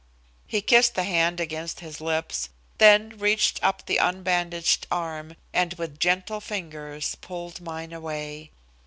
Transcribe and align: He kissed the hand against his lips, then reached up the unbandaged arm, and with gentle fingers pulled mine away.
He 0.47 0.63
kissed 0.63 0.95
the 0.95 1.03
hand 1.03 1.39
against 1.39 1.81
his 1.81 2.01
lips, 2.01 2.49
then 2.79 3.19
reached 3.19 3.59
up 3.61 3.85
the 3.85 3.97
unbandaged 3.99 4.87
arm, 4.89 5.35
and 5.53 5.75
with 5.75 5.99
gentle 5.99 6.41
fingers 6.41 7.13
pulled 7.21 7.61
mine 7.61 7.93
away. 7.93 8.49